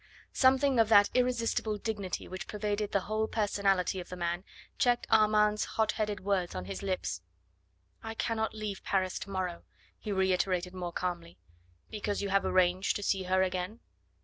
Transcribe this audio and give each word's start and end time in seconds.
Something 0.33 0.79
of 0.79 0.89
that 0.89 1.11
irresistible 1.13 1.77
dignity 1.77 2.27
which 2.27 2.47
pervaded 2.47 2.91
the 2.91 3.01
whole 3.01 3.27
personality 3.27 3.99
of 3.99 4.09
the 4.09 4.15
man 4.15 4.43
checked 4.79 5.05
Armand's 5.11 5.63
hotheaded 5.77 6.21
words 6.21 6.55
on 6.55 6.65
his 6.65 6.81
lips. 6.81 7.21
"I 8.01 8.15
cannot 8.15 8.55
leave 8.55 8.83
Paris 8.83 9.19
to 9.19 9.29
morrow," 9.29 9.61
he 9.99 10.11
reiterated 10.11 10.73
more 10.73 10.91
calmly. 10.91 11.37
"Because 11.91 12.19
you 12.19 12.29
have 12.29 12.45
arranged 12.45 12.95
to 12.95 13.03
see 13.03 13.25
her 13.25 13.43
again?" 13.43 13.79